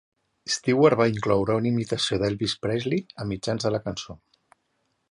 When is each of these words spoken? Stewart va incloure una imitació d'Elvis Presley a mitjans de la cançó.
Stewart 0.53 0.97
va 1.01 1.07
incloure 1.15 1.57
una 1.61 1.69
imitació 1.73 2.19
d'Elvis 2.25 2.57
Presley 2.65 3.05
a 3.25 3.31
mitjans 3.35 3.69
de 3.71 3.75
la 3.77 3.83
cançó. 3.91 4.19